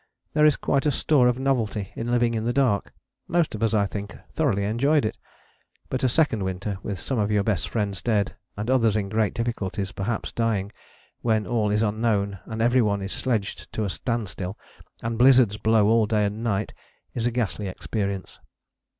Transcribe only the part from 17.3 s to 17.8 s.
ghastly